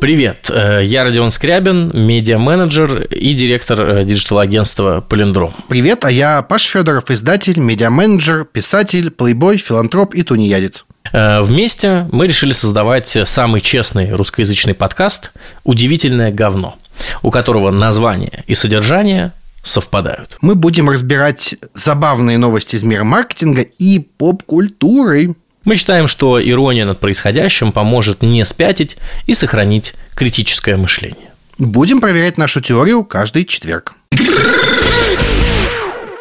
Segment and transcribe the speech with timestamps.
[0.00, 5.54] Привет, э, я Родион Скрябин, медиа-менеджер и директор э, digital-агентства «Палиндром».
[5.68, 10.84] Привет, а я Паш Федоров, издатель, медиа-менеджер, писатель, плейбой, филантроп и тунеядец.
[11.12, 15.32] Э, вместе мы решили создавать самый честный русскоязычный подкаст
[15.64, 16.76] «Удивительное говно»,
[17.22, 19.32] у которого название и содержание
[19.62, 20.36] совпадают.
[20.42, 25.34] Мы будем разбирать забавные новости из мира маркетинга и поп-культуры.
[25.66, 31.32] Мы считаем, что ирония над происходящим поможет не спятить и сохранить критическое мышление.
[31.58, 33.94] Будем проверять нашу теорию каждый четверг.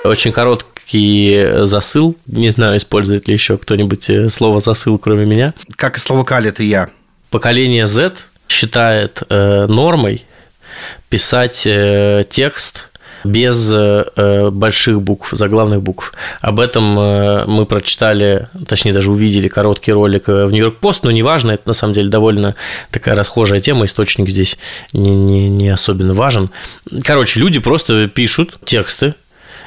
[0.04, 2.16] Очень короткий засыл.
[2.26, 5.54] Не знаю, использует ли еще кто-нибудь э, слово засыл, кроме меня.
[5.76, 6.90] Как и слово каль, это я.
[7.30, 8.16] Поколение Z
[8.48, 10.24] считает э, нормой
[11.10, 12.90] писать э, текст
[13.26, 16.14] без э, больших букв, заглавных букв.
[16.42, 21.12] Об этом э, мы прочитали, точнее даже увидели короткий ролик э, в Нью-Йорк Пост, но
[21.12, 22.56] неважно, это на самом деле довольно
[22.92, 24.58] такая расхожая тема, источник здесь
[24.94, 26.50] не, не, не особенно важен.
[27.04, 29.25] Короче, люди просто пишут тексты, Э,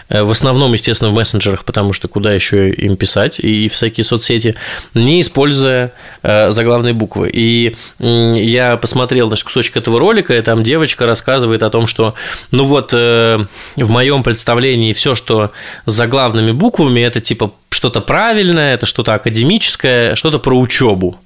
[0.08, 4.54] в основном, естественно, в мессенджерах, потому что куда еще им писать, и всякие соцсети,
[4.94, 5.92] не используя
[6.22, 7.30] э, заглавные буквы.
[7.32, 12.14] И я посмотрел значит, кусочек этого ролика, и там девочка рассказывает о том, что,
[12.50, 15.52] ну вот, э, в моем представлении все, что
[15.84, 21.18] с заглавными буквами, это типа что-то правильное, это что-то академическое, что-то про учебу.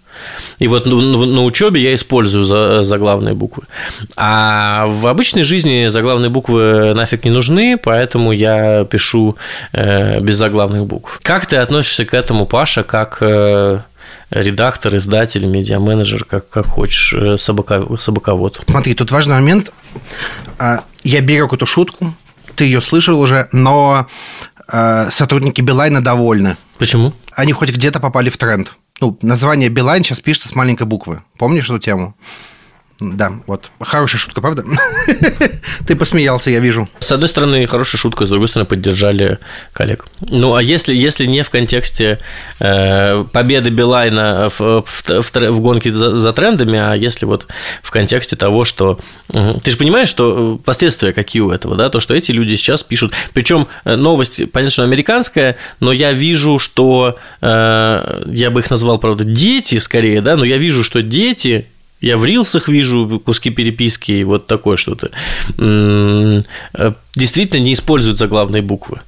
[0.59, 2.45] И вот на учебе я использую
[2.85, 3.65] заглавные буквы.
[4.17, 9.37] А в обычной жизни заглавные буквы нафиг не нужны, поэтому я пишу
[9.73, 11.21] э, без заглавных букв.
[11.23, 13.81] Как ты относишься к этому, Паша, как э,
[14.31, 18.61] редактор, издатель, медиа-менеджер, как, как хочешь, э, собаковод.
[18.69, 19.73] Смотри, тут важный момент.
[20.59, 22.15] А, я берег эту шутку,
[22.55, 24.07] ты ее слышал уже, но
[25.11, 26.57] сотрудники Билайна довольны.
[26.79, 27.13] Почему?
[27.33, 31.23] Они хоть где-то попали в тренд ну, название Билайн сейчас пишется с маленькой буквы.
[31.39, 32.15] Помнишь эту тему?
[33.03, 33.71] Да, вот.
[33.81, 34.65] Хорошая шутка, правда?
[35.87, 36.89] Ты посмеялся, я вижу.
[37.01, 39.39] С одной стороны, хорошая шутка, с другой стороны, поддержали
[39.73, 40.07] коллег.
[40.21, 42.21] Ну, а если, если не в контексте
[42.61, 47.47] э, победы Билайна в, в, в, в гонке за, за трендами, а если вот
[47.83, 49.01] в контексте того, что...
[49.31, 51.89] Э, ты же понимаешь, что последствия какие у этого, да?
[51.89, 53.13] То, что эти люди сейчас пишут...
[53.33, 57.19] Причем э, новость, понятно, что американская, но я вижу, что...
[57.41, 60.37] Э, я бы их назвал, правда, дети скорее, да?
[60.37, 61.67] Но я вижу, что дети
[62.03, 65.11] я в рилсах вижу куски переписки и вот такое что-то.
[65.59, 66.43] Э,
[67.15, 69.01] действительно не используют заглавные буквы.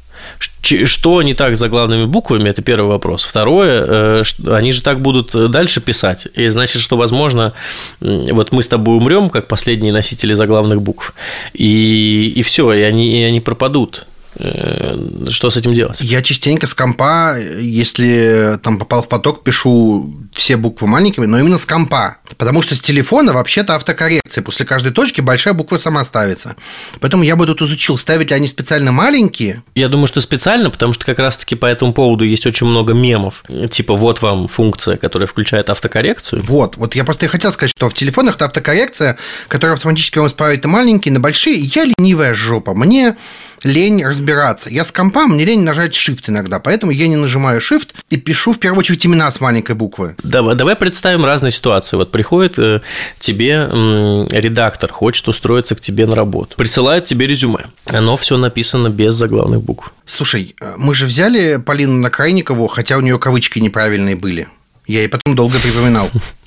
[0.62, 3.24] Что не так с заглавными буквами, это первый вопрос.
[3.24, 6.28] Второе, э, они же так будут дальше писать.
[6.34, 7.52] И значит, что, возможно,
[8.00, 11.14] вот мы с тобой умрем, как последние носители заглавных букв,
[11.52, 14.06] и, и все, и они, и они пропадут.
[14.36, 16.00] Что с этим делать?
[16.00, 21.58] Я частенько с компа, если там попал в поток, пишу все буквы маленькими, но именно
[21.58, 22.16] с компа.
[22.36, 24.42] Потому что с телефона вообще-то автокоррекция.
[24.42, 26.56] После каждой точки большая буква сама ставится.
[27.00, 29.62] Поэтому я бы тут изучил, ставить ли они специально маленькие.
[29.74, 33.44] Я думаю, что специально, потому что как раз-таки по этому поводу есть очень много мемов.
[33.70, 36.42] Типа, вот вам функция, которая включает автокоррекцию.
[36.42, 36.76] Вот.
[36.76, 39.16] Вот я просто и хотел сказать, что в телефонах автокоррекция,
[39.48, 41.60] которая автоматически вам исправит и маленькие, на большие.
[41.60, 42.74] Я ленивая жопа.
[42.74, 43.16] Мне
[43.64, 44.70] лень разбираться.
[44.70, 48.52] Я с компа, мне лень нажать Shift иногда, поэтому я не нажимаю Shift и пишу
[48.52, 50.14] в первую очередь имена с маленькой буквы.
[50.22, 51.96] Давай, давай представим разные ситуации.
[51.96, 52.80] Вот приходит э,
[53.18, 57.66] тебе м, редактор, хочет устроиться к тебе на работу, присылает тебе резюме.
[57.86, 59.92] Оно все написано без заглавных букв.
[60.06, 64.48] Слушай, э, мы же взяли Полину Накрайникову, хотя у нее кавычки неправильные были.
[64.86, 66.10] Я ей потом долго припоминал.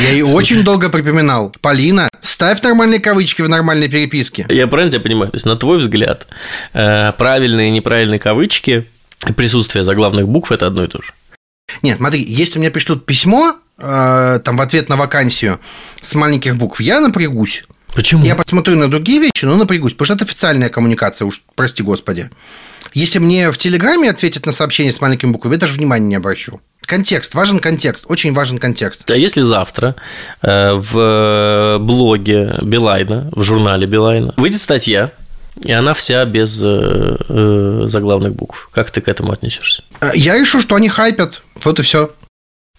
[0.00, 1.54] Я ей очень долго припоминал.
[1.60, 4.46] Полина, ставь нормальные кавычки в нормальной переписке.
[4.48, 5.30] Я правильно тебя понимаю?
[5.30, 6.26] То есть, на твой взгляд,
[6.72, 8.86] э, правильные и неправильные кавычки,
[9.36, 11.12] присутствие заглавных букв– это одно и то же?
[11.82, 15.60] Нет, смотри, если мне пришлют письмо, э, там в ответ на вакансию
[16.02, 17.64] с маленьких букв, я напрягусь.
[17.94, 18.24] Почему?
[18.24, 22.30] Я посмотрю на другие вещи, но напрягусь, потому что это официальная коммуникация, уж прости господи.
[22.94, 26.60] Если мне в Телеграме ответят на сообщение с маленькими буквами, я даже внимания не обращу.
[26.82, 29.10] Контекст, важен контекст, очень важен контекст.
[29.10, 29.96] А если завтра
[30.42, 35.10] э, в блоге Билайна, в журнале Билайна, выйдет статья,
[35.62, 38.68] и она вся без э, э, заглавных букв.
[38.72, 39.82] Как ты к этому отнесешься?
[40.12, 41.42] Я решу, что они хайпят.
[41.62, 42.10] Вот и все.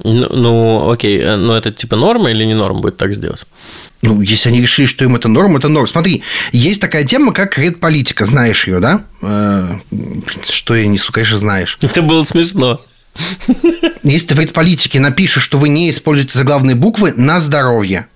[0.03, 3.45] Ну, ну, окей, но это типа норма или не норма будет так сделать?
[4.01, 5.87] Ну, если они решили, что им это норм, это норм.
[5.87, 6.21] Смотри,
[6.51, 8.25] есть такая тема, как редполитика.
[8.25, 9.05] Знаешь ее, да?
[10.49, 11.77] Что я несу, конечно, знаешь.
[11.81, 12.81] Это было смешно.
[14.03, 18.07] Если ты в политике напишешь, что вы не используете заглавные буквы, на здоровье.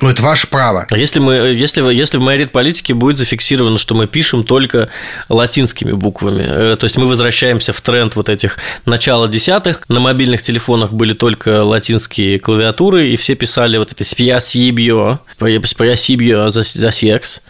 [0.00, 0.86] Ну, это ваше право.
[0.90, 4.88] А если, мы, если, если в моей политике будет зафиксировано, что мы пишем только
[5.28, 8.56] латинскими буквами, э, то есть мы возвращаемся в тренд вот этих
[8.86, 15.18] начала десятых, на мобильных телефонах были только латинские клавиатуры, и все писали вот это «спьясибьё»,
[15.36, 17.42] «спьясибьё за, за секс»,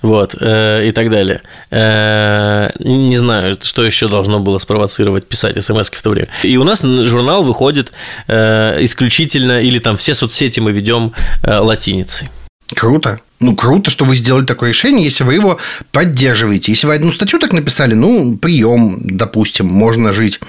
[0.00, 1.42] вот, э, и так далее.
[1.70, 6.28] Э, не знаю, что еще должно было спровоцировать писать смс в то время.
[6.42, 7.92] И у нас журнал выходит
[8.28, 11.12] исключительно, или там все соцсети мы ведем
[11.42, 12.28] латинь гостиницей.
[12.74, 13.20] Круто.
[13.40, 15.58] Ну, круто, что вы сделали такое решение, если вы его
[15.90, 16.72] поддерживаете.
[16.72, 20.40] Если вы одну статью так написали, ну, прием, допустим, можно жить.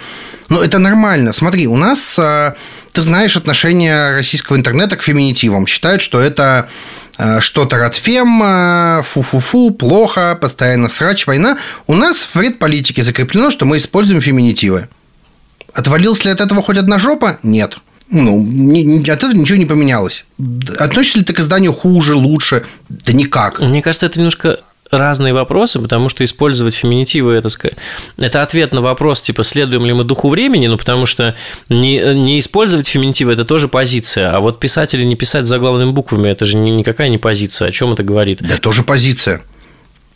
[0.49, 1.31] Но это нормально.
[1.31, 2.55] Смотри, у нас, а,
[2.91, 5.67] ты знаешь, отношение российского интернета к феминитивам.
[5.67, 6.67] Считают, что это
[7.17, 11.57] а, что-то радфем, а, фу-фу-фу, плохо, постоянно срач, война.
[11.87, 14.89] У нас в вред политики закреплено, что мы используем феминитивы.
[15.73, 17.37] Отвалилась ли от этого хоть одна жопа?
[17.43, 17.77] Нет.
[18.11, 20.25] Ну, от этого ничего не поменялось.
[20.77, 22.65] Относишься ли ты к изданию хуже, лучше?
[22.89, 23.59] Да никак.
[23.59, 24.59] Мне кажется, это немножко
[24.91, 27.49] разные вопросы, потому что использовать феминитивы это,
[28.17, 31.35] это ответ на вопрос, типа, следуем ли мы духу времени, ну, потому что
[31.69, 36.29] не, не использовать феминитивы– это тоже позиция, а вот писать или не писать заглавными буквами–
[36.29, 38.39] это же никакая не позиция, о чем это говорит?
[38.41, 39.43] Да, тоже позиция.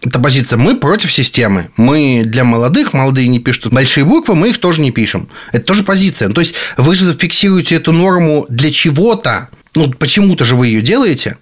[0.05, 0.57] Это позиция.
[0.57, 1.69] Мы против системы.
[1.77, 5.29] Мы для молодых, молодые не пишут большие буквы, мы их тоже не пишем.
[5.51, 6.29] Это тоже позиция.
[6.29, 9.49] То есть вы же фиксируете эту норму для чего-то.
[9.75, 11.37] Ну, почему-то же вы ее делаете.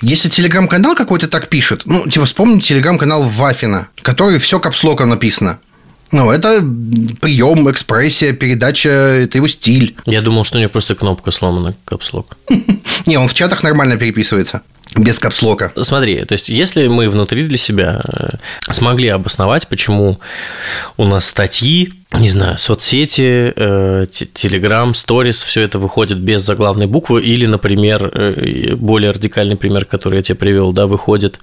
[0.00, 5.58] Если телеграм-канал какой-то так пишет, ну, типа, вспомните телеграм-канал Вафина, который все капслоком написано.
[6.10, 6.60] Ну, это
[7.20, 9.94] прием, экспрессия, передача, это его стиль.
[10.06, 12.36] Я думал, что у него просто кнопка сломана, капслок.
[13.06, 14.62] Не, он в чатах нормально переписывается
[14.96, 15.72] без капслока.
[15.80, 18.30] Смотри, то есть, если мы внутри для себя э,
[18.72, 20.18] смогли обосновать, почему
[20.96, 27.22] у нас статьи, не знаю, соцсети, э, Telegram, Stories, все это выходит без заглавной буквы,
[27.22, 31.38] или, например, э, более радикальный пример, который я тебе привел, да, выходит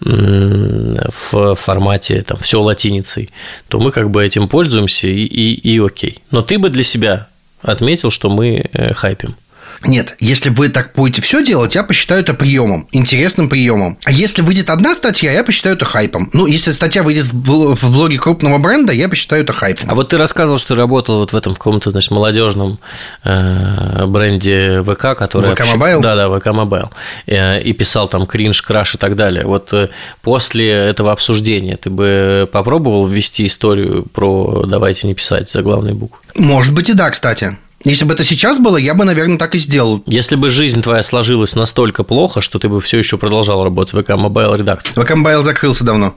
[0.00, 3.30] в формате там все латиницей,
[3.68, 6.20] то мы как бы этим пользуемся и, и, и окей.
[6.30, 7.28] Но ты бы для себя
[7.62, 8.64] отметил, что мы
[8.94, 9.34] хайпим.
[9.84, 13.98] Нет, если вы так будете все делать, я посчитаю это приемом, интересным приемом.
[14.04, 16.30] А если выйдет одна статья, я посчитаю это хайпом.
[16.32, 19.90] Ну, если статья выйдет в блоге крупного бренда, я посчитаю это хайпом.
[19.90, 22.78] А вот ты рассказывал, что ты работал вот в этом каком-то, значит, молодежном
[23.24, 25.54] э, бренде ВК, который...
[25.54, 26.00] VK Mobile?
[26.00, 26.90] Да, да, VK Mobile.
[27.26, 29.44] Э, и писал там кринж, краш и так далее.
[29.44, 29.88] Вот э,
[30.22, 36.18] после этого обсуждения ты бы попробовал ввести историю про «давайте не писать заглавные буквы»?
[36.34, 37.56] Может быть и да, кстати.
[37.84, 40.02] Если бы это сейчас было, я бы, наверное, так и сделал.
[40.06, 44.02] Если бы жизнь твоя сложилась настолько плохо, что ты бы все еще продолжал работать в
[44.02, 44.92] ВК Mobile редакции.
[44.92, 46.14] ВК Mobile закрылся давно.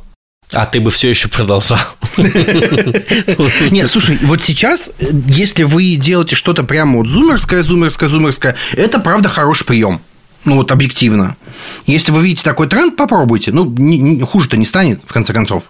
[0.54, 1.80] А ты бы все еще продолжал.
[2.18, 4.92] Нет, слушай, вот сейчас,
[5.28, 10.02] если вы делаете что-то прямо вот зумерское, зумерское, зумерское, это правда хороший прием.
[10.46, 11.36] Ну, вот объективно.
[11.88, 13.52] Если вы видите такой тренд, попробуйте.
[13.52, 15.64] Ну, хуже-то не станет, в конце концов.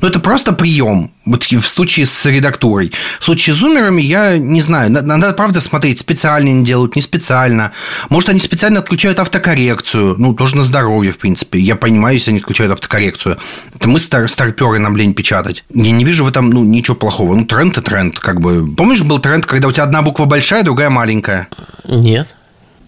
[0.00, 1.10] Ну, это просто прием.
[1.24, 2.92] Вот в случае с редактурой.
[3.20, 4.90] В случае с зумерами я не знаю.
[4.90, 7.72] Надо, надо правда смотреть, специально они делают, не специально.
[8.08, 10.14] Может, они специально отключают автокоррекцию.
[10.18, 11.58] Ну, тоже на здоровье, в принципе.
[11.58, 13.38] Я понимаю, если они отключают автокоррекцию.
[13.74, 15.64] Это мы стар старперы нам лень печатать.
[15.74, 17.34] Я не вижу в этом ну, ничего плохого.
[17.34, 18.18] Ну, тренд и тренд.
[18.18, 18.66] Как бы.
[18.74, 21.48] Помнишь, был тренд, когда у тебя одна буква большая, другая маленькая?
[21.86, 22.28] Нет.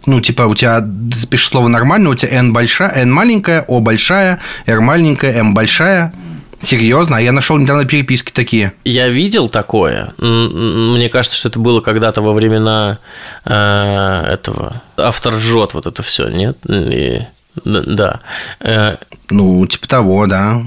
[0.06, 3.80] Ну, типа, у тебя, ты пишешь слово нормально, у тебя N большая, N маленькая, O
[3.80, 6.14] большая, R маленькая, M большая.
[6.62, 7.16] Серьезно?
[7.16, 8.72] А я нашел недавно переписки такие.
[8.84, 10.12] Я видел такое.
[10.18, 12.98] Мне кажется, что это было когда-то во времена
[13.44, 14.82] э, этого.
[14.96, 16.58] Автор жжет вот это все, нет?
[16.68, 17.22] И,
[17.64, 18.20] да.
[18.60, 18.96] Э,
[19.30, 20.62] ну, типа того, да.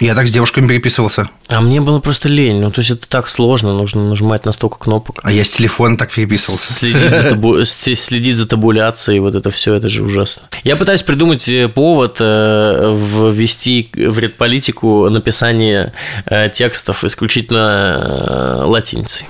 [0.00, 1.28] Я так с девушками переписывался.
[1.48, 2.60] А мне было просто лень.
[2.60, 5.20] Ну, то есть это так сложно, нужно нажимать на столько кнопок.
[5.22, 6.72] А я с телефона так переписывался.
[6.72, 7.64] Следить за, табу...
[7.64, 10.44] следить за табуляцией, вот это все, это же ужасно.
[10.64, 12.96] Я пытаюсь придумать э, повод э,
[13.32, 15.92] ввести в редполитику написание
[16.26, 19.26] э, текстов исключительно латиницей.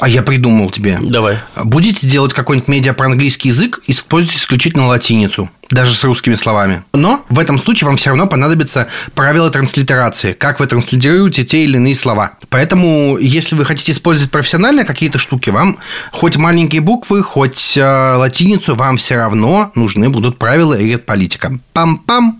[0.00, 0.98] А я придумал тебе.
[1.00, 1.38] Давай.
[1.62, 6.84] Будете делать какой-нибудь медиа про английский язык, используйте исключительно латиницу, даже с русскими словами.
[6.94, 11.76] Но в этом случае вам все равно понадобится правила транслитерации, как вы транслитерируете те или
[11.76, 12.32] иные слова.
[12.48, 15.78] Поэтому, если вы хотите использовать профессионально какие-то штуки, вам
[16.12, 21.58] хоть маленькие буквы, хоть э, латиницу, вам все равно нужны будут правила и политика.
[21.74, 22.38] Пам-пам.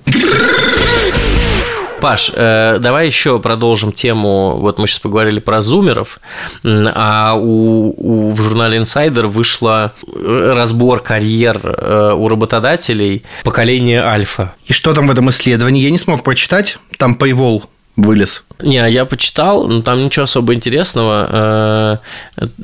[2.01, 4.57] Паш, э, давай еще продолжим тему.
[4.57, 6.19] Вот мы сейчас поговорили про зумеров,
[6.65, 14.55] а у, у, в журнале Insider вышла разбор карьер э, у работодателей поколения альфа.
[14.67, 15.83] И что там в этом исследовании?
[15.83, 16.79] Я не смог прочитать.
[16.97, 17.65] Там Paywall
[17.97, 18.45] вылез.
[18.63, 22.01] Не, а я почитал, но там ничего особо интересного.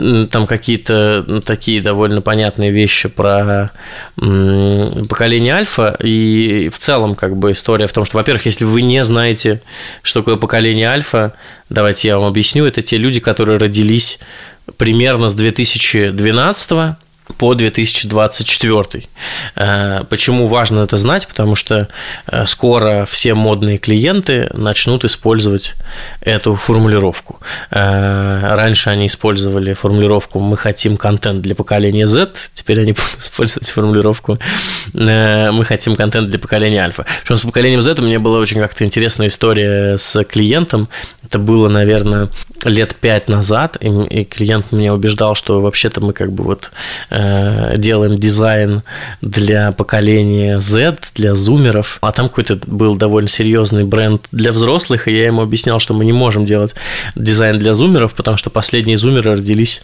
[0.03, 3.71] Э, там какие-то ну, такие довольно понятные вещи про
[4.17, 5.97] поколение альфа.
[6.03, 9.63] И в целом, как бы, история в том, что, во-первых, если вы не знаете,
[10.03, 11.35] что такое поколение альфа,
[11.71, 12.67] давайте я вам объясню.
[12.67, 14.19] Это те люди, которые родились
[14.77, 16.97] примерно с 2012
[17.39, 19.05] по 2024.
[19.57, 21.27] Э, почему важно это знать?
[21.27, 21.89] Потому что
[22.27, 25.75] э, скоро все модные клиенты начнут использовать
[26.21, 27.41] эту формулировку.
[27.71, 33.69] Э, раньше они использовали формулировку «мы хотим контент для поколения Z», теперь они будут использовать
[33.69, 34.39] формулировку
[34.95, 37.05] «мы хотим контент для поколения альфа».
[37.23, 40.89] Причем с поколением Z у меня была очень как-то интересная история с клиентом.
[41.25, 42.29] Это было, наверное,
[42.65, 46.71] лет пять назад, и клиент меня убеждал, что вообще-то мы как бы вот
[47.77, 48.83] делаем дизайн
[49.23, 55.17] для поколения Z, для зумеров, а там какой-то был довольно серьезный бренд для взрослых, и
[55.17, 56.75] я ему объяснял, что мы не можем делать
[57.15, 59.83] дизайн для зумеров, потому что последние зумеры родились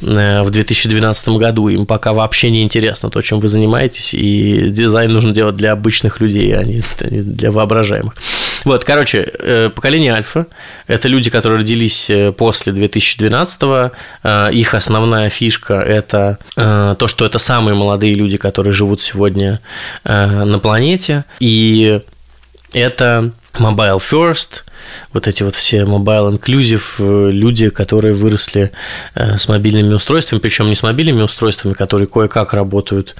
[0.00, 5.12] э, в 2012 году, им пока вообще не интересно то, чем вы занимаетесь, и дизайн
[5.12, 8.14] нужно делать для обычных людей, а не для воображаемых.
[8.64, 10.46] Вот, короче, э, поколение альфа–
[10.86, 13.92] это люди, которые родились э, после 2012-го.
[14.22, 19.60] Э, их основная фишка– это то, что это самые молодые люди, которые живут сегодня
[20.04, 21.24] на планете.
[21.40, 22.00] И
[22.72, 24.62] это mobile first–
[25.12, 28.72] вот эти вот все mobile inclusive люди, которые выросли
[29.14, 33.14] с мобильными устройствами, причем не с мобильными устройствами, которые кое-как работают,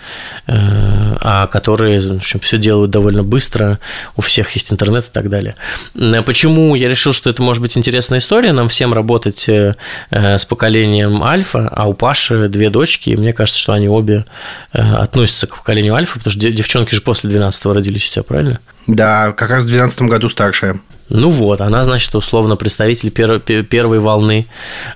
[1.51, 3.79] которые, в общем, все делают довольно быстро,
[4.17, 5.55] у всех есть интернет и так далее.
[6.27, 9.49] Почему я решил, что это может быть интересная история, нам всем работать
[10.11, 14.25] с поколением альфа, а у Паши две дочки, и мне кажется, что они обе
[14.73, 18.59] относятся к поколению альфа, потому что девчонки же после 12 родились у тебя, правильно?
[18.87, 20.81] Да, как раз в 12 году старшая.
[21.09, 24.49] Ну вот, она, значит, условно представитель первой, первой волны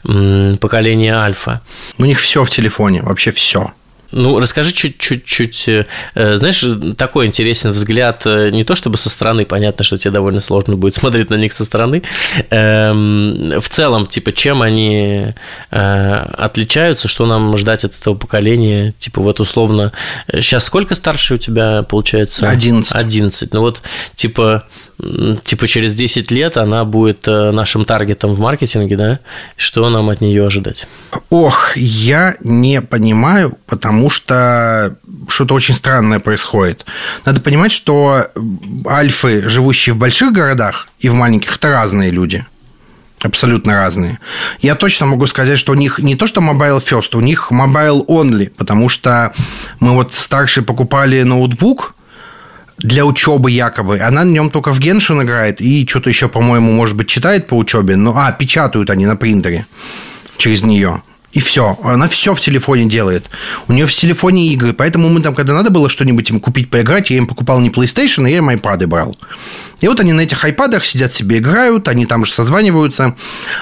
[0.02, 1.60] поколения альфа.
[1.98, 3.72] У них все в телефоне, вообще все.
[4.12, 5.84] Ну, расскажи чуть-чуть, э,
[6.14, 6.64] знаешь,
[6.96, 10.94] такой интересный взгляд, э, не то чтобы со стороны, понятно, что тебе довольно сложно будет
[10.96, 12.02] смотреть на них со стороны,
[12.50, 15.34] эм, в целом, типа, чем они
[15.70, 19.92] э, отличаются, что нам ждать от этого поколения, типа, вот условно,
[20.32, 22.48] сейчас сколько старше у тебя получается?
[22.48, 22.92] 11.
[22.92, 23.82] 11, ну вот,
[24.14, 24.64] типа,
[24.98, 29.18] типа через 10 лет она будет э, нашим таргетом в маркетинге, да?
[29.56, 30.86] Что нам от нее ожидать?
[31.28, 34.96] Ох, я не понимаю, потому что
[35.28, 36.86] что-то очень странное происходит.
[37.24, 38.28] Надо понимать, что
[38.86, 42.46] альфы, живущие в больших городах и в маленьких, это разные люди.
[43.20, 44.18] Абсолютно разные.
[44.60, 48.06] Я точно могу сказать, что у них не то, что mobile first, у них mobile
[48.06, 49.32] only, потому что
[49.80, 51.95] мы вот старшие покупали ноутбук,
[52.78, 54.00] для учебы якобы.
[54.00, 57.54] Она на нем только в Геншин играет и что-то еще, по-моему, может быть, читает по
[57.54, 57.96] учебе.
[57.96, 59.66] Ну, а, печатают они на принтере
[60.36, 61.02] через нее.
[61.32, 61.78] И все.
[61.82, 63.26] Она все в телефоне делает.
[63.68, 64.72] У нее в телефоне игры.
[64.72, 68.24] Поэтому мы там, когда надо было что-нибудь им купить, поиграть, я им покупал не PlayStation,
[68.24, 69.18] а я им iPad брал.
[69.80, 73.14] И вот они на этих айпадах сидят себе играют, они там же созваниваются,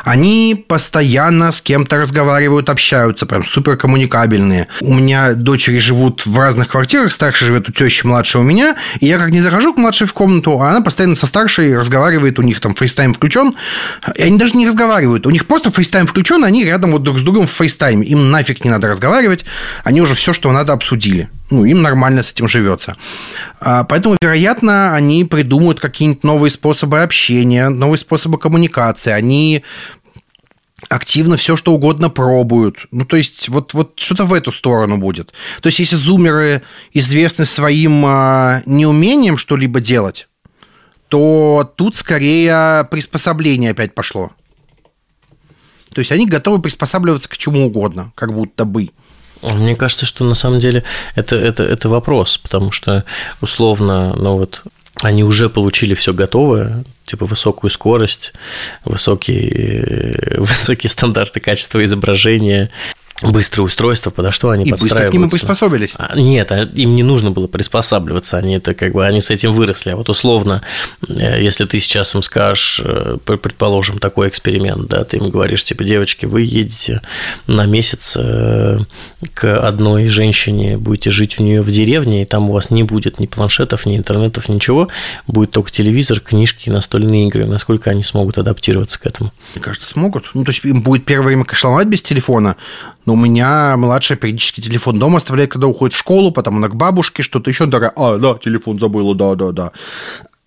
[0.05, 4.69] они постоянно с кем-то разговаривают, общаются, прям супер коммуникабельные.
[4.81, 9.07] У меня дочери живут в разных квартирах, старшая живет у тещи, младшая у меня, и
[9.07, 12.43] я как не захожу к младшей в комнату, а она постоянно со старшей разговаривает, у
[12.43, 13.55] них там FaceTime включен,
[14.15, 17.23] и они даже не разговаривают, у них просто FaceTime включен, они рядом вот друг с
[17.23, 19.45] другом в фейстайме, им нафиг не надо разговаривать,
[19.83, 22.97] они уже все, что надо, обсудили ну, им нормально с этим живется.
[23.61, 29.11] А, поэтому, вероятно, они придумают какие-нибудь новые способы общения, новые способы коммуникации.
[29.11, 29.63] Они
[30.89, 32.87] активно все что угодно пробуют.
[32.91, 35.33] Ну, то есть, вот, вот что-то в эту сторону будет.
[35.61, 40.29] То есть, если зумеры известны своим а, неумением что-либо делать,
[41.09, 44.33] то тут скорее приспособление опять пошло.
[45.93, 48.91] То есть, они готовы приспосабливаться к чему угодно, как будто бы.
[49.53, 50.85] Мне кажется, что на самом деле
[51.15, 53.05] это, это, это вопрос, потому что
[53.41, 54.63] условно, ну вот
[55.03, 58.33] они уже получили все готовое, типа высокую скорость,
[58.85, 62.71] высокие, высокие стандарты качества изображения,
[63.23, 65.05] быстрое устройство, подо что они и подстраиваются.
[65.05, 65.93] быстро к нему приспособились.
[65.97, 69.53] А, нет, а им не нужно было приспосабливаться, они это как бы они с этим
[69.53, 69.91] выросли.
[69.91, 70.63] А вот условно,
[71.09, 75.85] э, если ты сейчас им скажешь, э, предположим, такой эксперимент, да, ты им говоришь, типа,
[75.85, 77.01] девочки, вы едете
[77.47, 78.79] на месяц э,
[79.33, 83.21] к одной женщине, будете жить у нее в деревне, и там у вас не будет
[83.21, 84.89] ни планшетов, ни интернетов, ничего,
[85.29, 87.47] будет только телевизор, книжки, настольные игры.
[87.47, 89.33] Насколько они смогут адаптироваться к этому?
[89.55, 90.31] Мне кажется, смогут.
[90.35, 92.57] Ну, то есть им будет первое время кашламать без телефона,
[93.07, 96.75] но у меня младшая периодически телефон дома оставляет, когда уходит в школу, потом она к
[96.77, 97.67] бабушке, что-то еще.
[97.67, 99.73] Такая, а, да, телефон забыла, да, да, да.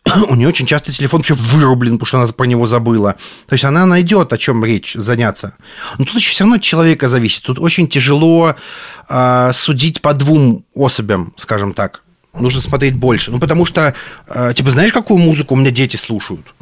[0.30, 3.16] у нее очень часто телефон вообще вырублен, потому что она про него забыла.
[3.48, 5.54] То есть она найдет, о чем речь, заняться.
[5.98, 7.44] Но тут еще все равно от человека зависит.
[7.44, 8.56] Тут очень тяжело
[9.10, 12.04] э, судить по двум особям, скажем так.
[12.34, 13.32] Нужно смотреть больше.
[13.32, 13.96] Ну, потому что,
[14.28, 16.54] э, типа, знаешь, какую музыку у меня дети слушают?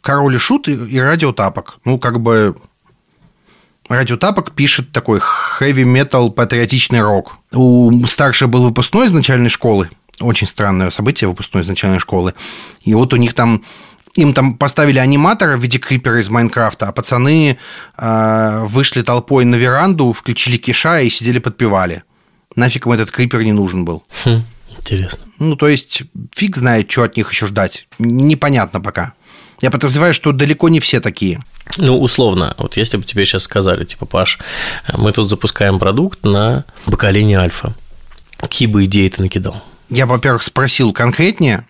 [0.00, 1.78] Король и Шут и, и Радио Тапок.
[1.84, 2.54] Ну, как бы
[3.88, 7.36] Радио Тапок пишет такой хэви-метал, патриотичный рок.
[7.52, 9.90] У старшей был выпускной из начальной школы.
[10.20, 12.34] Очень странное событие, выпускной из начальной школы.
[12.82, 13.64] И вот у них там
[14.14, 17.56] им там поставили аниматора в виде крипера из Майнкрафта, а пацаны
[17.96, 22.02] э, вышли толпой на веранду, включили киша и сидели подпевали.
[22.56, 24.02] Нафиг им этот крипер не нужен был.
[24.24, 24.42] Хм,
[24.76, 25.20] интересно.
[25.38, 26.02] Ну, то есть,
[26.34, 27.86] фиг знает, что от них еще ждать.
[27.98, 29.14] Непонятно пока.
[29.60, 31.42] Я подозреваю, что далеко не все такие.
[31.76, 34.38] Ну, условно, вот если бы тебе сейчас сказали, типа, Паш,
[34.96, 37.74] мы тут запускаем продукт на поколение альфа,
[38.36, 39.62] какие бы идеи ты накидал?
[39.90, 41.66] Я, во-первых, спросил конкретнее,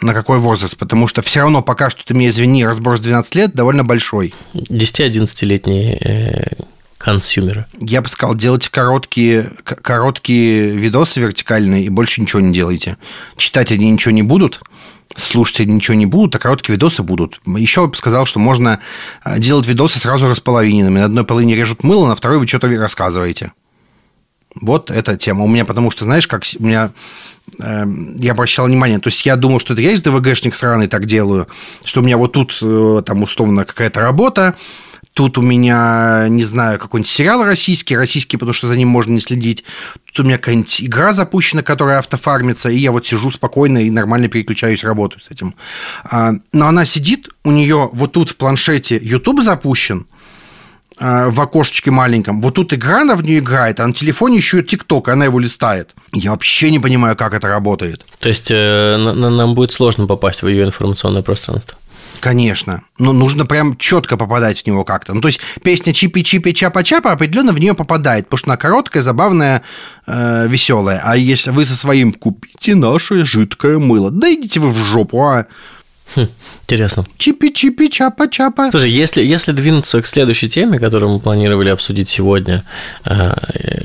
[0.00, 3.54] на какой возраст, потому что все равно пока что ты мне извини, разброс 12 лет
[3.54, 4.34] довольно большой.
[4.54, 6.64] 10-11-летние э,
[6.98, 7.66] консюмеры.
[7.80, 12.96] Я бы сказал, делайте короткие, короткие видосы вертикальные и больше ничего не делайте.
[13.36, 14.60] Читать они ничего не будут,
[15.16, 17.40] слушать они ничего не будут, а короткие видосы будут.
[17.46, 18.80] Еще бы сказал, что можно
[19.24, 20.98] э, делать видосы сразу располовиненными.
[20.98, 23.52] На одной половине режут мыло, на второй вы что-то рассказываете.
[24.54, 25.44] Вот эта тема.
[25.44, 26.90] У меня, потому что, знаешь, как у меня
[27.58, 27.84] э,
[28.16, 31.48] я обращал внимание, то есть я думал, что это я из ДВГшник сраный так делаю,
[31.84, 34.56] что у меня вот тут э, там условно какая-то работа,
[35.14, 39.20] Тут у меня, не знаю, какой-нибудь сериал российский, российский, потому что за ним можно не
[39.20, 39.62] следить.
[40.06, 44.26] Тут у меня какая-нибудь игра запущена, которая автофармится, и я вот сижу спокойно и нормально
[44.26, 45.54] переключаюсь, работаю с этим.
[46.02, 50.08] А, но она сидит, у нее вот тут в планшете YouTube запущен,
[50.98, 52.42] а, в окошечке маленьком.
[52.42, 55.38] Вот тут игра она в нее играет, а на телефоне еще и ТикТок, она его
[55.38, 55.94] листает.
[56.12, 58.04] Я вообще не понимаю, как это работает.
[58.18, 61.78] То есть э, нам будет сложно попасть в ее информационное пространство.
[62.24, 62.84] Конечно.
[62.98, 65.12] Но нужно прям четко попадать в него как-то.
[65.12, 69.60] Ну, то есть песня Чипи-Чипи Чапа-Чапа определенно в нее попадает, потому что она короткая, забавная,
[70.06, 71.02] э, веселая.
[71.04, 75.44] А если вы со своим купите наше жидкое мыло, да идите вы в жопу, а.
[76.14, 76.28] Хм,
[76.62, 77.04] интересно.
[77.18, 78.70] Чипи-чипи, чапа-чапа.
[78.70, 82.64] Слушай, если, если двинуться к следующей теме, которую мы планировали обсудить сегодня,
[83.04, 83.32] э,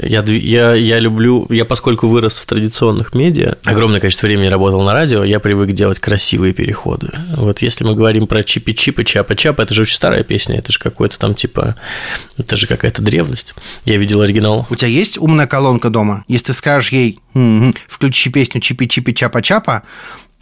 [0.03, 4.93] я, я, я люблю, я поскольку вырос в традиционных медиа, огромное количество времени работал на
[4.93, 7.11] радио, я привык делать красивые переходы.
[7.35, 11.17] Вот если мы говорим про чипи-чипы, чапа-чапа, это же очень старая песня, это же какой-то
[11.17, 11.75] там типа,
[12.37, 13.55] это же какая-то древность.
[13.85, 14.67] Я видел оригинал.
[14.69, 16.25] У тебя есть умная колонка дома?
[16.27, 19.83] Если ты скажешь ей, м-м, включи песню чипи-чипи, чапа-чапа,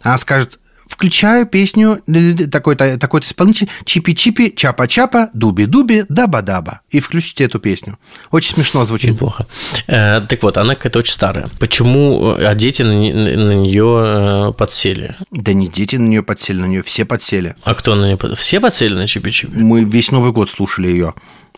[0.02, 2.02] она скажет, включаю песню
[2.50, 6.80] такой-то такой исполнитель Чипи-чипи, чапа-чапа, дуби-дуби, даба-даба.
[6.90, 7.98] И включите эту песню.
[8.30, 9.10] Очень смешно звучит.
[9.10, 9.46] Неплохо.
[9.86, 11.48] Э, так вот, она какая-то очень старая.
[11.58, 15.14] Почему а дети на, на нее э, подсели?
[15.30, 17.54] Да не дети на нее подсели, на нее все подсели.
[17.62, 18.38] А кто на нее подсели?
[18.38, 19.56] Все подсели на Чипи-чипи?
[19.58, 21.14] Мы весь Новый год слушали ее.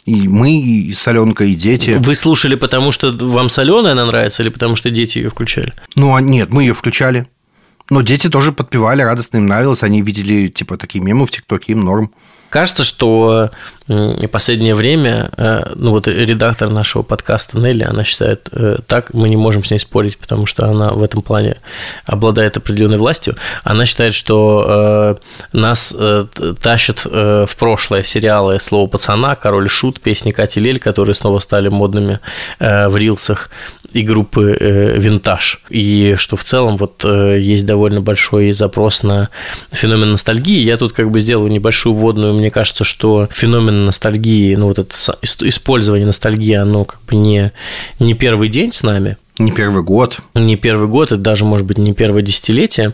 [0.07, 1.97] И мы, и Соленка, и дети.
[1.99, 5.73] Вы слушали, потому что вам соленая она нравится, или потому что дети ее включали?
[5.95, 7.27] Ну, а нет, мы ее включали.
[7.91, 9.83] Но дети тоже подпевали, радостно им нравилось.
[9.83, 12.13] Они видели, типа, такие мемы в ТикТоке, им норм.
[12.49, 13.51] Кажется, что
[14.31, 19.37] последнее время, э, ну вот редактор нашего подкаста Нелли, она считает э, так, мы не
[19.37, 21.57] можем с ней спорить, потому что она в этом плане
[22.05, 23.37] обладает определенной властью.
[23.63, 25.19] Она считает, что
[25.53, 25.95] э, нас
[26.63, 32.21] тащат в прошлое сериалы «Слово пацана», «Король шут», песни Кати Лель, которые снова стали модными
[32.59, 33.51] в рилсах
[33.93, 34.57] и группы
[34.97, 35.63] «Винтаж».
[35.69, 39.29] И что в целом вот есть довольно большой запрос на
[39.73, 40.59] феномен ностальгии.
[40.59, 44.95] Я тут как бы сделаю небольшую вводную мне кажется, что феномен ностальгии, ну вот это
[45.23, 47.53] использование ностальгии, оно как бы не,
[47.99, 50.19] не первый день с нами, не первый год.
[50.35, 52.93] Не первый год, это даже, может быть, не первое десятилетие.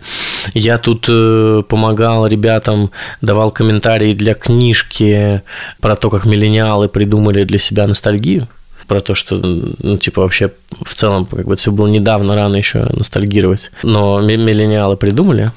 [0.54, 5.42] Я тут э, помогал ребятам, давал комментарии для книжки
[5.80, 8.46] про то, как миллениалы придумали для себя ностальгию
[8.86, 12.86] про то, что, ну, типа, вообще в целом, как бы, все было недавно, рано еще
[12.92, 13.70] ностальгировать.
[13.82, 15.52] Но миллениалы придумали.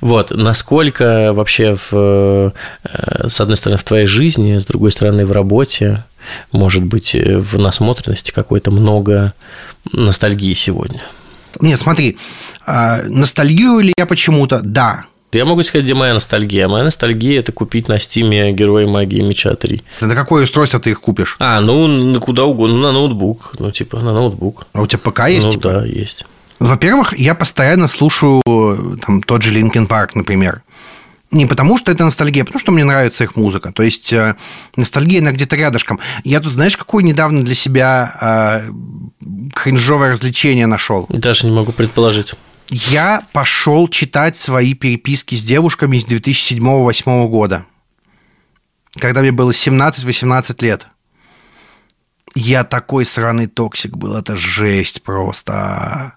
[0.00, 2.52] Вот, насколько вообще, в,
[2.84, 6.04] э, с одной стороны, в твоей жизни, с другой стороны, в работе,
[6.52, 9.34] может быть, в насмотренности какой-то много
[9.92, 11.02] ностальгии сегодня?
[11.60, 12.18] Нет, смотри,
[12.66, 14.60] а, ностальгирую ли я почему-то?
[14.62, 15.04] Да,
[15.38, 16.68] я могу сказать, где моя ностальгия.
[16.68, 19.82] Моя ностальгия– это купить на стиме Герои магии меча 3.
[20.00, 21.36] На какое устройство ты их купишь?
[21.38, 23.54] А, ну, куда угодно, ну, на ноутбук.
[23.58, 24.66] Ну, типа, на ноутбук.
[24.72, 25.46] А у тебя ПК есть?
[25.46, 25.68] Ну, типа?
[25.68, 26.26] да, есть.
[26.58, 30.62] Во-первых, я постоянно слушаю там, тот же Linkin Park, например.
[31.30, 33.72] Не потому, что это ностальгия, а потому что мне нравится их музыка.
[33.72, 34.34] То есть э,
[34.74, 36.00] ностальгия, она где-то рядышком.
[36.24, 38.70] Я тут, знаешь, какое недавно для себя э,
[39.54, 41.06] кринжовое развлечение нашел?
[41.08, 42.34] Даже не могу предположить.
[42.70, 47.66] Я пошел читать свои переписки с девушками с 2007-2008 года,
[48.94, 50.86] когда мне было 17-18 лет.
[52.36, 56.14] Я такой сраный токсик был, это жесть просто.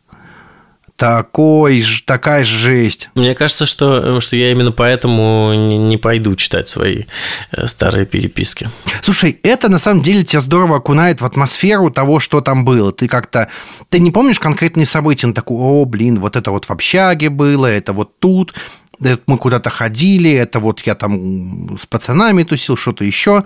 [1.03, 3.09] Такой, такая жесть.
[3.13, 7.03] Мне кажется, что, что я именно поэтому не, не пойду читать свои
[7.51, 8.69] э, старые переписки.
[9.01, 12.93] Слушай, это на самом деле тебя здорово окунает в атмосферу того, что там было.
[12.93, 13.49] Ты как-то...
[13.89, 17.65] Ты не помнишь конкретные события, но такой, о, блин, вот это вот в общаге было,
[17.65, 18.53] это вот тут,
[19.01, 23.43] это мы куда-то ходили, это вот я там с пацанами тусил, что-то еще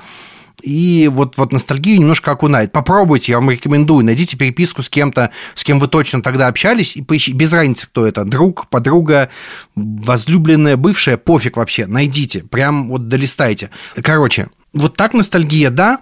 [0.62, 2.72] и вот, вот ностальгию немножко окунает.
[2.72, 7.02] Попробуйте, я вам рекомендую, найдите переписку с кем-то, с кем вы точно тогда общались, и
[7.02, 9.30] поищите, без разницы, кто это, друг, подруга,
[9.76, 13.70] возлюбленная, бывшая, пофиг вообще, найдите, прям вот долистайте.
[13.96, 16.00] Короче, вот так ностальгия, да,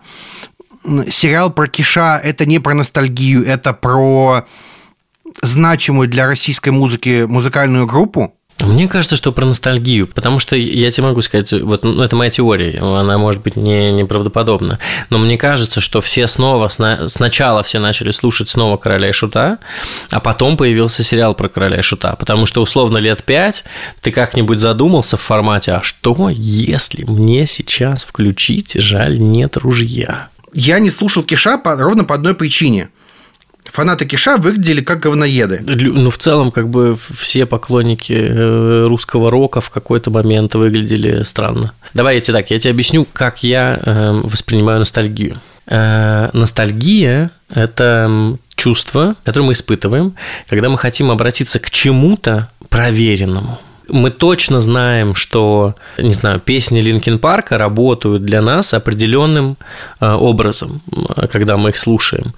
[1.10, 4.46] сериал про Киша– это не про ностальгию, это про
[5.42, 11.08] значимую для российской музыки музыкальную группу, мне кажется, что про ностальгию, потому что я тебе
[11.08, 15.82] могу сказать, вот ну, это моя теория, она может быть не неправдоподобна, но мне кажется,
[15.82, 19.58] что все снова, сначала все начали слушать снова Короля и Шута,
[20.10, 23.66] а потом появился сериал про Короля и Шута, потому что условно лет пять
[24.02, 30.30] ты как-нибудь задумался в формате, а что, если мне сейчас включить «Жаль, нет ружья»?
[30.54, 32.90] Я не слушал Киша по, ровно по одной причине–
[33.72, 35.62] фанаты Киша выглядели как говноеды.
[35.66, 41.74] Ну, в целом, как бы все поклонники э, русского рока в какой-то момент выглядели странно.
[41.94, 45.40] Давай я тебе так, я тебе объясню, как я эм, воспринимаю ностальгию.
[45.68, 50.16] Э, ностальгия– это чувство, которое мы испытываем,
[50.48, 53.60] когда мы хотим обратиться к чему-то проверенному.
[53.88, 59.58] Мы точно знаем, что, не знаю, песни Линкин Парка работают для нас определенным
[60.00, 60.82] э, образом,
[61.32, 62.34] когда мы их слушаем.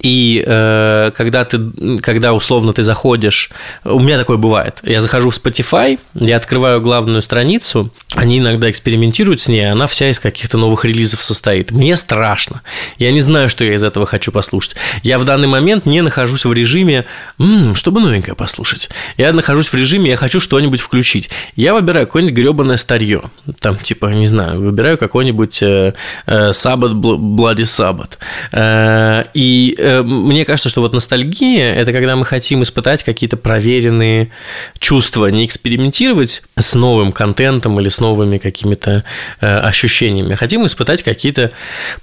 [0.00, 3.50] И э, когда ты, когда условно ты заходишь,
[3.84, 9.40] у меня такое бывает, я захожу в Spotify, я открываю главную страницу, они иногда экспериментируют
[9.40, 11.70] с ней, она вся из каких-то новых релизов состоит.
[11.70, 12.62] Мне страшно,
[12.98, 14.76] я не знаю, что я из этого хочу послушать.
[15.02, 17.06] Я в данный момент не нахожусь в режиме,
[17.38, 18.90] м-м, чтобы новенькое послушать.
[19.16, 21.30] Я нахожусь в режиме, я хочу что-нибудь включить.
[21.54, 23.22] Я выбираю какое-нибудь гребаное старье,
[23.60, 25.94] там типа, не знаю, выбираю какой-нибудь э,
[26.26, 28.18] э, Bloody Sabbath.
[28.52, 34.30] Э, и мне кажется, что вот ностальгия– это когда мы хотим испытать какие-то проверенные
[34.78, 39.04] чувства, не экспериментировать с новым контентом или с новыми какими-то
[39.40, 41.52] э, ощущениями, хотим испытать какие-то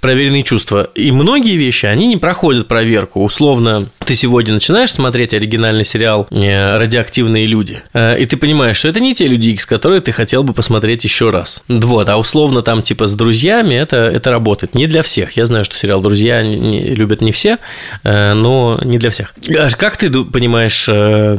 [0.00, 0.88] проверенные чувства.
[0.94, 3.24] И многие вещи, они не проходят проверку.
[3.24, 9.00] Условно, ты сегодня начинаешь смотреть оригинальный сериал э, «Радиоактивные люди», и ты понимаешь, что это
[9.00, 11.62] не те люди X, которые ты хотел бы посмотреть еще раз.
[11.68, 14.74] Вот, а условно там типа с друзьями это, это работает.
[14.74, 15.36] Не для всех.
[15.36, 17.56] Я знаю, что сериал «Друзья» не, любят не все, Э,
[18.04, 19.34] но не для всех.
[19.58, 21.38] Аж как ты понимаешь э,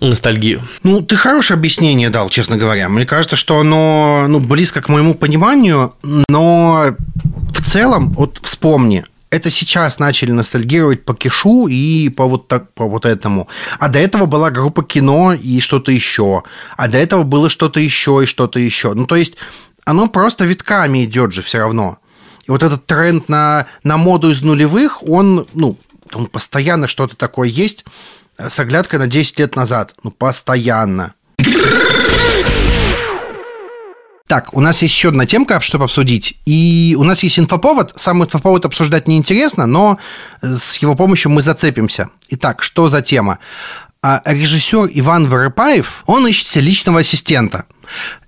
[0.00, 0.62] ностальгию?
[0.82, 2.88] Ну, ты хорошее объяснение дал, честно говоря.
[2.88, 6.94] Мне кажется, что оно ну, близко к моему пониманию, но
[7.52, 12.86] в целом, вот вспомни, это сейчас начали ностальгировать по Кишу и по вот, так, по
[12.86, 13.48] вот этому.
[13.78, 16.42] А до этого была группа кино и что-то еще.
[16.76, 18.92] А до этого было что-то еще и что-то еще.
[18.94, 19.36] Ну, то есть,
[19.84, 21.98] оно просто витками идет же все равно.
[22.50, 25.78] Вот этот тренд на, на моду из нулевых, он, ну,
[26.10, 27.84] там постоянно что-то такое есть
[28.36, 29.94] с оглядкой на 10 лет назад.
[30.02, 31.14] Ну, постоянно.
[34.26, 36.38] Так, у нас есть еще одна темка, чтобы обсудить.
[36.44, 37.92] И у нас есть инфоповод.
[37.94, 39.98] Сам инфоповод обсуждать неинтересно, но
[40.40, 42.10] с его помощью мы зацепимся.
[42.30, 43.38] Итак, что за тема?
[44.02, 47.66] А режиссер Иван Воропаев, он ищет личного ассистента.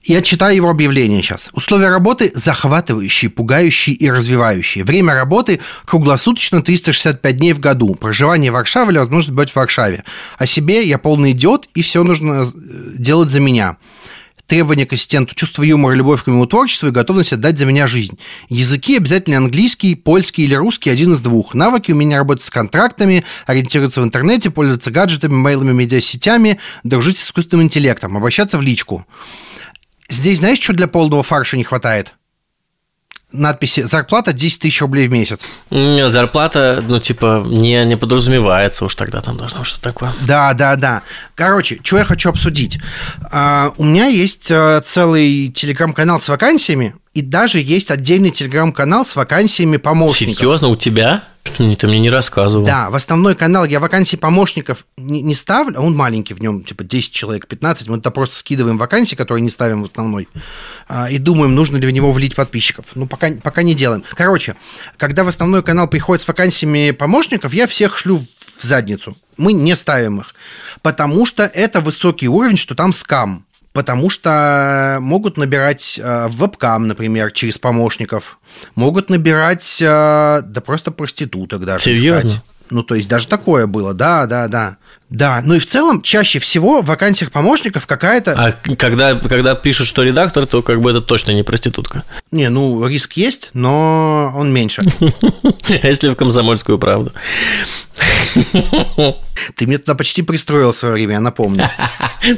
[0.03, 1.51] Я читаю его объявление сейчас.
[1.53, 4.85] Условия работы захватывающие, пугающие и развивающие.
[4.85, 7.95] Время работы круглосуточно 365 дней в году.
[7.95, 10.05] Проживание в Варшаве или возможность быть в Варшаве.
[10.39, 12.51] О себе я полный идиот, и все нужно э,
[12.99, 13.77] делать за меня
[14.53, 18.19] требования к ассистенту, чувство юмора, любовь к моему творчеству и готовность отдать за меня жизнь.
[18.51, 21.55] Языки обязательно английский, польский или русский, один из двух.
[21.55, 27.25] Навыки у меня работать с контрактами, ориентироваться в интернете, пользоваться гаджетами, мейлами, медиасетями, дружить с
[27.25, 29.07] искусственным интеллектом, обращаться в личку.
[30.13, 32.13] Здесь знаешь, что для полного фарша не хватает?
[33.33, 35.41] надписи «Зарплата 10 тысяч рублей в месяц».
[35.71, 40.13] Нет, зарплата, ну, типа, не, не подразумевается уж тогда там должно что-то такое.
[40.21, 41.03] Да, да, да.
[41.35, 42.79] Короче, что я хочу обсудить.
[43.31, 49.17] А, у меня есть э, целый телеграм-канал с вакансиями, и даже есть отдельный телеграм-канал с
[49.17, 50.39] вакансиями помощников.
[50.39, 51.25] Серьезно, у тебя?
[51.57, 52.65] Ты мне не рассказывал.
[52.65, 56.85] Да, в основной канал я вакансии помощников не, не ставлю, он маленький, в нем типа
[56.85, 60.29] 10 человек, 15, мы туда просто скидываем вакансии, которые не ставим в основной,
[60.89, 62.87] а, и думаем, нужно ли в него влить подписчиков.
[62.95, 64.05] Ну, пока, пока не делаем.
[64.15, 64.57] Короче,
[64.97, 68.25] когда в основной канал приходит с вакансиями помощников, я всех шлю
[68.57, 69.17] в задницу.
[69.37, 70.35] Мы не ставим их,
[70.81, 73.45] потому что это высокий уровень, что там скам.
[73.73, 78.39] Потому что могут набирать э, вебкам, например, через помощников.
[78.75, 81.85] Могут набирать, э, да просто проституток даже.
[81.85, 82.29] Серьезно?
[82.29, 82.43] Искать.
[82.71, 84.77] Ну, то есть даже такое было, да, да, да.
[85.13, 88.33] Да, ну и в целом чаще всего в вакансиях помощников какая-то...
[88.33, 92.03] А когда, когда пишут, что редактор, то как бы это точно не проститутка.
[92.31, 94.81] Не, ну риск есть, но он меньше.
[95.83, 97.13] А если в комсомольскую правду?
[99.57, 101.69] Ты мне туда почти пристроил в свое время, я напомню.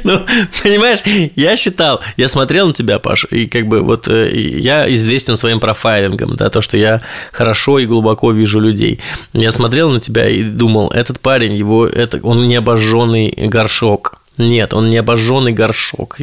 [0.03, 0.25] Ну,
[0.63, 1.01] понимаешь,
[1.35, 5.59] я считал, я смотрел на тебя, Паш, и как бы вот э, я известен своим
[5.59, 8.99] профайлингом, да, то, что я хорошо и глубоко вижу людей.
[9.33, 14.73] Я смотрел на тебя и думал, этот парень, его, это, он не обожженный горшок, нет,
[14.73, 16.17] он не обожженный горшок.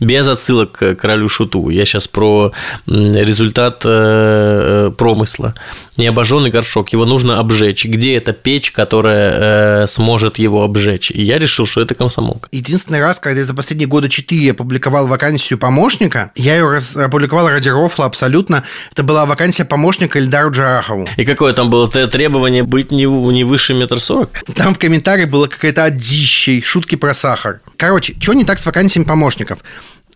[0.00, 1.68] Без отсылок к королю Шуту.
[1.68, 2.50] Я сейчас про
[2.86, 5.54] результат э, промысла.
[5.96, 7.84] Не обожженный горшок, его нужно обжечь.
[7.84, 11.10] Где эта печь, которая э, сможет его обжечь?
[11.10, 12.48] И я решил, что это комсомолка.
[12.52, 17.68] Единственный раз, когда я за последние года четыре опубликовал вакансию помощника, я ее опубликовал ради
[17.68, 18.64] рофла абсолютно.
[18.92, 21.08] Это была вакансия помощника Эльдару Джарахову.
[21.16, 24.42] И какое там было требование быть не, не выше метр сорок?
[24.54, 27.60] Там в комментарии было какая-то одищей, шутки про сахар.
[27.76, 29.60] Короче, что не так с вакансиями помощников?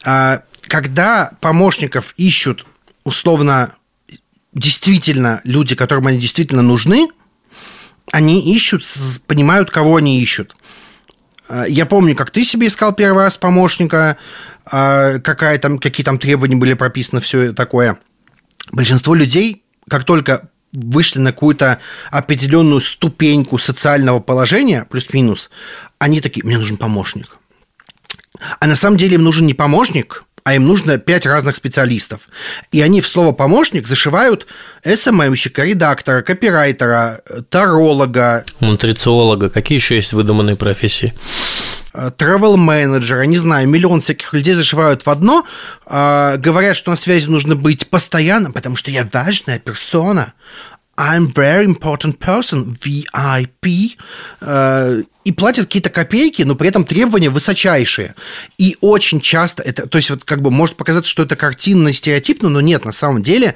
[0.05, 2.65] А, когда помощников ищут
[3.05, 3.75] условно
[4.53, 7.09] действительно люди, которым они действительно нужны,
[8.13, 8.85] они ищут,
[9.27, 10.57] понимают, кого они ищут.
[11.49, 14.17] А, я помню, как ты себе искал первый раз помощника,
[14.65, 17.99] а, какая там, какие там требования были прописаны, все такое.
[18.73, 25.51] Большинство людей, как только вышли на какую-то определенную ступеньку социального положения, плюс-минус,
[25.99, 27.37] они такие, мне нужен помощник.
[28.59, 32.29] А на самом деле им нужен не помощник, а им нужно пять разных специалистов.
[32.73, 34.47] И они в слово «помощник» зашивают
[34.85, 38.45] СММщика, редактора, копирайтера, таролога.
[38.61, 39.51] Нутрициолога.
[39.51, 41.13] Какие еще есть выдуманные профессии?
[41.93, 45.45] travel менеджера не знаю, миллион всяких людей зашивают в одно,
[45.87, 50.35] а, говорят, что на связи нужно быть постоянно, потому что я важная персона.
[51.01, 53.97] I'm very important person, VIP,
[54.43, 58.15] э, и платят какие-то копейки, но при этом требования высочайшие.
[58.59, 61.95] И очень часто это, то есть вот как бы может показаться, что это картинно и
[61.95, 63.55] стереотипно, но нет, на самом деле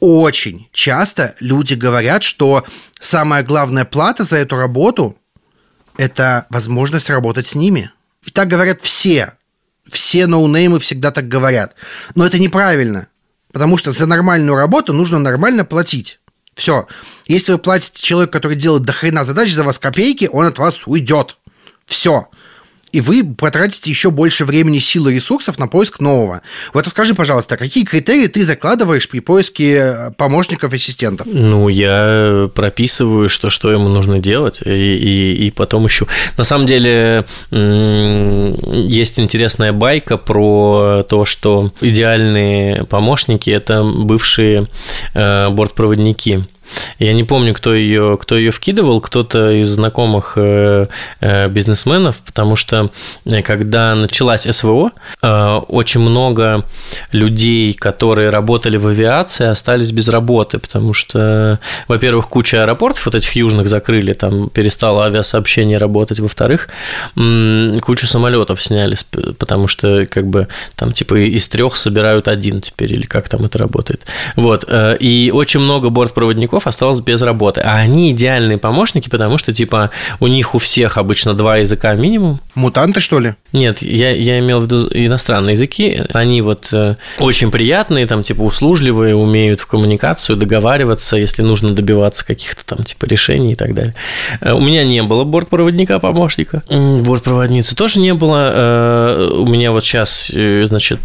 [0.00, 2.64] очень часто люди говорят, что
[2.98, 5.18] самая главная плата за эту работу–
[5.98, 7.90] это возможность работать с ними.
[8.32, 9.34] Так говорят все.
[9.92, 11.74] Все ноунеймы всегда так говорят.
[12.14, 13.08] Но это неправильно,
[13.52, 16.20] потому что за нормальную работу нужно нормально платить.
[16.56, 16.88] Все.
[17.26, 20.86] Если вы платите человеку, который делает до хрена задач за вас копейки, он от вас
[20.86, 21.36] уйдет.
[21.86, 22.28] Все
[22.96, 26.40] и вы потратите еще больше времени, сил и ресурсов на поиск нового.
[26.72, 31.26] Вот расскажи, пожалуйста, какие критерии ты закладываешь при поиске э, помощников ассистентов?
[31.30, 36.08] Ну, я прописываю, что, что ему нужно делать, и, и, и потом ищу.
[36.38, 44.68] На самом деле, есть интересная байка про то, что идеальные помощники– это бывшие
[45.12, 46.46] э, бортпроводники.
[46.98, 50.86] Я не помню, кто ее, кто ее вкидывал, кто-то из знакомых э,
[51.20, 52.90] э, бизнесменов, потому что
[53.24, 56.64] э, когда началась СВО, очень много
[57.12, 63.32] людей, которые работали в авиации, остались без работы, потому что, во-первых, куча аэропортов вот этих
[63.36, 66.68] южных закрыли, там перестало авиасообщение работать, во-вторых,
[67.14, 68.96] кучу самолетов сняли,
[69.38, 73.58] потому что как бы там типа из трех собирают один теперь, или как там это
[73.58, 74.02] работает.
[74.36, 74.64] Вот.
[75.00, 77.60] И очень много бортпроводников выпускников осталось без работы.
[77.60, 79.90] А они идеальные помощники, потому что, типа,
[80.20, 82.40] у них у всех обычно два языка минимум.
[82.54, 83.34] Мутанты, что ли?
[83.52, 86.02] Нет, я, я имел в виду иностранные языки.
[86.12, 92.26] Они вот э, очень приятные, там, типа, услужливые, умеют в коммуникацию договариваться, если нужно добиваться
[92.26, 93.94] каких-то там, типа, решений и так далее.
[94.40, 96.62] Э, у меня не было бортпроводника-помощника.
[96.70, 98.52] Бортпроводницы тоже не было.
[98.54, 101.00] Э, у меня вот сейчас, значит,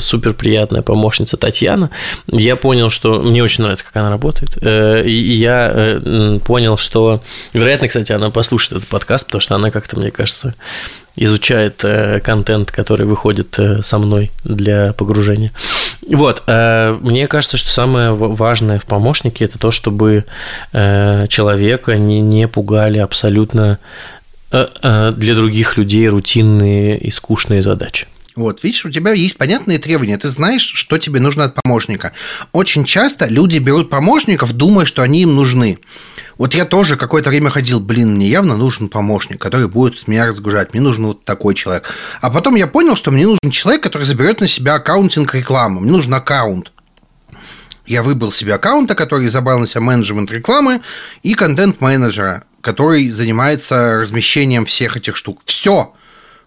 [0.00, 1.90] супер приятная помощница Татьяна.
[2.30, 4.56] Я понял, что мне очень нравится, как она работает.
[4.66, 9.96] Э, я э, понял, что, вероятно, кстати, она послушает этот подкаст, потому что она как-то,
[9.96, 10.54] мне кажется,
[11.14, 15.52] изучает э, контент, который выходит со мной для погружения.
[16.08, 20.24] Вот, мне кажется, что самое важное в помощнике это то, чтобы
[20.72, 23.78] человека не пугали абсолютно
[24.52, 28.06] для других людей рутинные и скучные задачи.
[28.36, 32.12] Вот, видишь, у тебя есть понятные требования, ты знаешь, что тебе нужно от помощника.
[32.52, 35.78] Очень часто люди берут помощников, думая, что они им нужны.
[36.36, 40.74] Вот я тоже какое-то время ходил, блин, мне явно нужен помощник, который будет меня разгружать,
[40.74, 41.90] мне нужен вот такой человек.
[42.20, 45.90] А потом я понял, что мне нужен человек, который заберет на себя аккаунтинг рекламы, мне
[45.90, 46.72] нужен аккаунт.
[47.86, 50.82] Я выбрал себе аккаунта, который забрал на себя менеджмент рекламы
[51.22, 55.40] и контент-менеджера, который занимается размещением всех этих штук.
[55.46, 55.94] Все.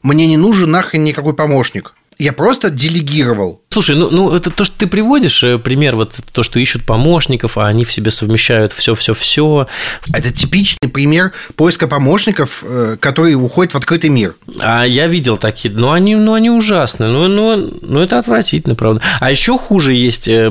[0.02, 1.94] Мне не нужен нахрен никакой помощник.
[2.18, 3.62] Я просто делегировал.
[3.72, 7.56] Слушай, ну, ну это то, что ты приводишь, э, пример, вот то, что ищут помощников,
[7.60, 9.68] а они в себе совмещают все-все-все.
[10.12, 14.34] Это типичный пример поиска помощников, э, которые уходят в открытый мир.
[14.60, 19.04] А я видел такие, ну они, ну, они ужасные, ну, ну, ну это отвратительно, правда.
[19.20, 20.50] А еще хуже есть, э,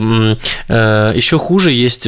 [0.69, 2.07] еще хуже есть,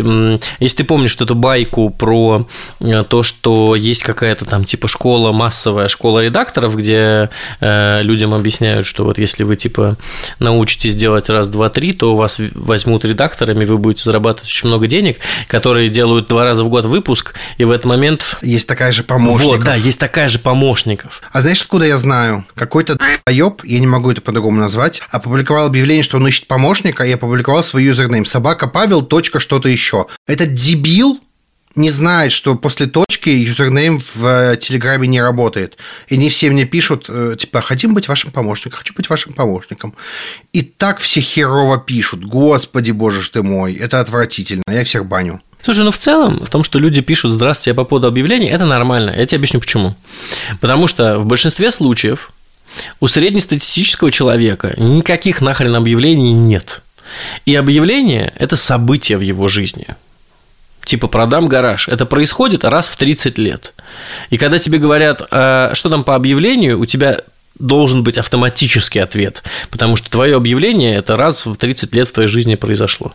[0.60, 2.46] если ты помнишь эту байку про
[2.78, 9.18] то, что есть какая-то там типа школа массовая, школа редакторов, где людям объясняют, что вот
[9.18, 9.96] если вы типа
[10.38, 14.86] научитесь делать раз, два, три, то у вас возьмут редакторами, вы будете зарабатывать очень много
[14.86, 18.36] денег, которые делают два раза в год выпуск, и в этот момент...
[18.42, 19.56] Есть такая же помощников.
[19.58, 21.22] Вот, да, есть такая же помощников.
[21.32, 22.44] А знаешь, откуда я знаю?
[22.54, 27.12] Какой-то доеб, я не могу это по-другому назвать, опубликовал объявление, что он ищет помощника, и
[27.12, 29.02] опубликовал свой username собака Павел,
[29.40, 30.06] что-то еще.
[30.26, 31.18] Этот дебил
[31.74, 35.76] не знает, что после точки username в э, Телеграме не работает.
[36.08, 39.94] И не все мне пишут, э, типа, хотим быть вашим помощником, хочу быть вашим помощником.
[40.52, 42.24] И так все херово пишут.
[42.24, 45.40] Господи, боже ж ты мой, это отвратительно, я всех баню.
[45.62, 48.64] Слушай, ну в целом, в том, что люди пишут «Здравствуйте, я по поводу объявлений», это
[48.64, 49.14] нормально.
[49.16, 49.94] Я тебе объясню почему.
[50.60, 52.32] Потому что в большинстве случаев
[52.98, 56.82] у среднестатистического человека никаких нахрен объявлений нет.
[57.44, 59.86] И объявление– это событие в его жизни–
[60.90, 61.88] типа продам гараж.
[61.88, 63.74] Это происходит раз в 30 лет.
[64.30, 67.20] И когда тебе говорят, а что там по объявлению, у тебя
[67.58, 72.28] должен быть автоматический ответ, потому что твое объявление это раз в 30 лет в твоей
[72.28, 73.14] жизни произошло.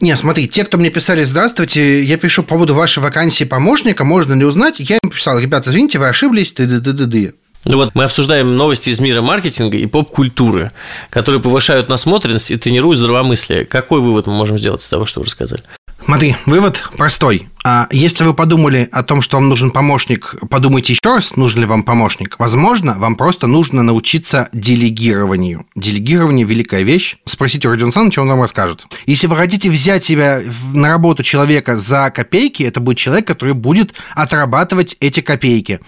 [0.00, 4.34] Не, смотри, те, кто мне писали «Здравствуйте, я пишу по поводу вашей вакансии помощника, можно
[4.34, 7.78] ли узнать?» Я им писал «Ребята, извините, вы ошиблись, ты ды ды ды ды ну
[7.78, 10.70] вот мы обсуждаем новости из мира маркетинга и поп-культуры,
[11.10, 13.64] которые повышают насмотренность и тренируют здравомыслие.
[13.64, 15.64] Какой вывод мы можем сделать из того, что вы рассказали?
[16.06, 17.48] Смотри, вывод простой.
[17.64, 21.66] А если вы подумали о том, что вам нужен помощник, подумайте еще раз, нужен ли
[21.66, 22.36] вам помощник.
[22.38, 25.66] Возможно, вам просто нужно научиться делегированию.
[25.74, 27.16] Делегирование– великая вещь.
[27.24, 28.86] Спросите у Родиона Саныча, он вам расскажет.
[29.06, 30.42] Если вы хотите взять себя
[30.72, 35.80] на работу человека за копейки, это будет человек, который будет отрабатывать эти копейки.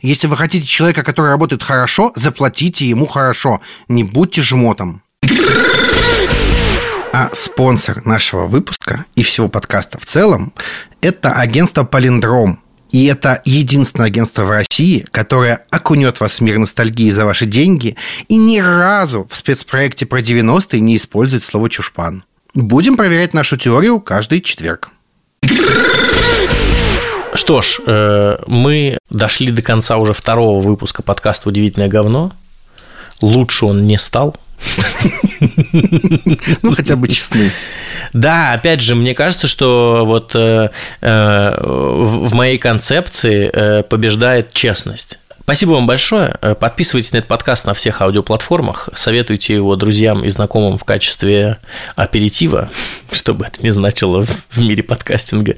[0.00, 3.60] Если вы хотите человека, который работает хорошо, заплатите ему хорошо.
[3.88, 5.02] Не будьте жмотом.
[7.18, 10.52] А спонсор нашего выпуска и всего подкаста в целом–
[11.00, 12.60] это агентство «Полиндром».
[12.90, 17.96] И это единственное агентство в России, которое окунет вас в мир ностальгии за ваши деньги
[18.28, 22.24] и ни разу в спецпроекте про 90-е не использует слово «чушпан».
[22.52, 24.90] Будем проверять нашу теорию каждый четверг.
[27.32, 32.32] Что ж, э, мы дошли до конца уже второго выпуска подкаста «Удивительное говно».
[33.22, 34.36] Лучше он не стал–
[36.62, 37.50] ну, хотя бы честны.
[38.12, 45.18] Да, опять же, мне кажется, что вот э, э, в моей концепции э, побеждает честность.
[45.40, 46.36] Спасибо вам большое.
[46.58, 48.88] Подписывайтесь на этот подкаст на всех аудиоплатформах.
[48.94, 51.58] Советуйте его друзьям и знакомым в качестве
[51.94, 52.68] аперитива,
[53.12, 55.54] чтобы это не значило в мире подкастинга.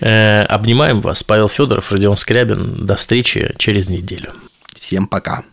[0.00, 1.22] Обнимаем вас.
[1.22, 2.84] Павел Федоров, Родион Скрябин.
[2.84, 4.32] До встречи через неделю.
[4.80, 5.44] Всем пока.